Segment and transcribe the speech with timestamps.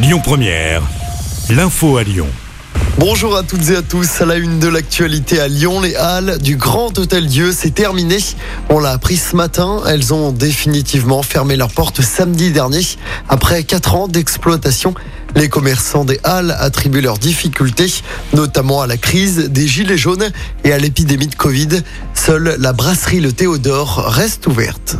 [0.00, 0.82] Lyon Première,
[1.50, 2.28] l'info à Lyon.
[2.98, 4.20] Bonjour à toutes et à tous.
[4.20, 8.18] À la une de l'actualité à Lyon, les halles du Grand Hôtel Dieu, c'est terminé.
[8.68, 9.82] On l'a appris ce matin.
[9.88, 12.82] Elles ont définitivement fermé leurs portes samedi dernier.
[13.28, 14.94] Après quatre ans d'exploitation,
[15.34, 17.92] les commerçants des halles attribuent leurs difficultés,
[18.34, 20.30] notamment à la crise des gilets jaunes
[20.62, 21.82] et à l'épidémie de Covid.
[22.14, 24.96] Seule la brasserie Le Théodore reste ouverte.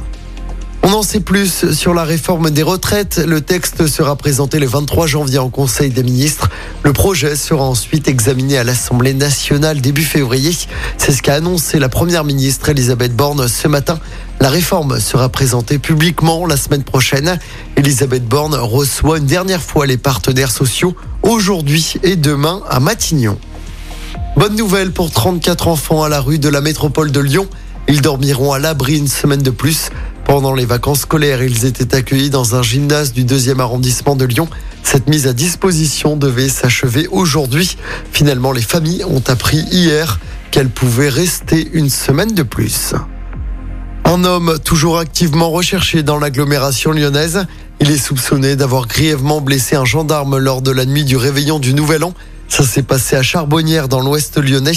[0.91, 3.19] On en sait plus sur la réforme des retraites.
[3.19, 6.49] Le texte sera présenté le 23 janvier en Conseil des ministres.
[6.83, 10.57] Le projet sera ensuite examiné à l'Assemblée nationale début février.
[10.97, 14.01] C'est ce qu'a annoncé la Première ministre Elisabeth Borne ce matin.
[14.41, 17.39] La réforme sera présentée publiquement la semaine prochaine.
[17.77, 23.39] Elisabeth Borne reçoit une dernière fois les partenaires sociaux aujourd'hui et demain à Matignon.
[24.39, 27.47] Bonne nouvelle pour 34 enfants à la rue de la métropole de Lyon.
[27.89, 29.91] Ils dormiront à l'abri une semaine de plus.
[30.29, 34.47] Pendant les vacances scolaires, ils étaient accueillis dans un gymnase du deuxième arrondissement de Lyon.
[34.83, 37.79] Cette mise à disposition devait s'achever aujourd'hui.
[38.13, 42.93] Finalement, les familles ont appris hier qu'elles pouvaient rester une semaine de plus.
[44.05, 47.47] Un homme toujours activement recherché dans l'agglomération lyonnaise.
[47.81, 51.73] Il est soupçonné d'avoir grièvement blessé un gendarme lors de la nuit du réveillon du
[51.73, 52.13] Nouvel An.
[52.49, 54.73] Ça s'est passé à Charbonnières dans l'ouest lyonnais.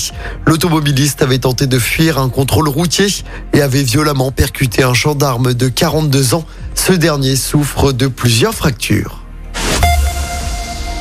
[0.46, 3.08] L'automobiliste avait tenté de fuir un contrôle routier
[3.54, 6.46] et avait violemment percuté un gendarme de 42 ans.
[6.76, 9.21] Ce dernier souffre de plusieurs fractures.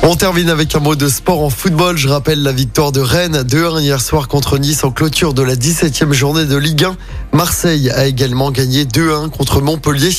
[0.03, 1.95] On termine avec un mot de sport en football.
[1.95, 5.53] Je rappelle la victoire de Rennes 2-1 hier soir contre Nice en clôture de la
[5.55, 6.97] 17e journée de Ligue 1.
[7.33, 10.09] Marseille a également gagné 2-1 contre Montpellier.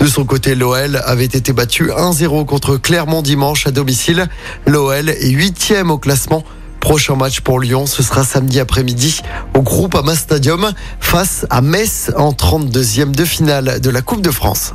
[0.00, 4.26] De son côté, l'OL avait été battu 1-0 contre Clermont dimanche à domicile.
[4.66, 6.42] L'OL est huitième au classement.
[6.80, 9.20] Prochain match pour Lyon, ce sera samedi après-midi
[9.54, 14.32] au groupe Ama Stadium face à Metz en 32e de finale de la Coupe de
[14.32, 14.74] France.